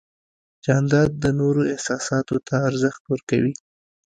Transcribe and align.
جانداد 0.65 1.11
د 1.23 1.25
نورو 1.39 1.61
احساساتو 1.73 2.35
ته 2.47 2.55
ارزښت 2.69 3.01
ورکوي. 3.11 3.53